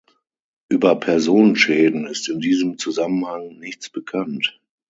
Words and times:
Über 0.67 0.95
Personenschäden 0.95 2.07
ist 2.07 2.27
in 2.27 2.39
diesem 2.39 2.79
Zusammenhang 2.79 3.59
nichts 3.59 3.91
bekannt. 3.91 4.59